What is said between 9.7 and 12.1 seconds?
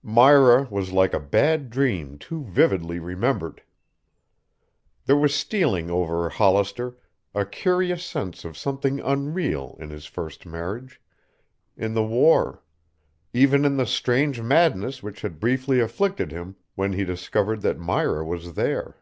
in his first marriage, in the